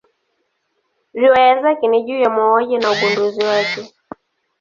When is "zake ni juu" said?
1.61-2.19